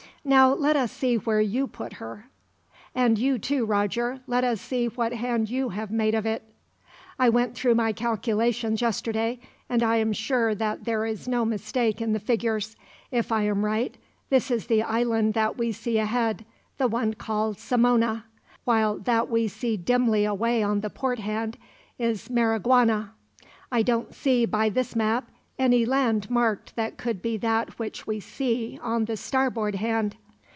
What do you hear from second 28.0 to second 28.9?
we see